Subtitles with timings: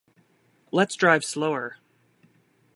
[0.71, 1.77] Let's drive slower.